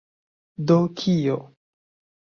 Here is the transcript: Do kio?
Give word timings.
Do 0.71 0.79
kio? 1.03 1.39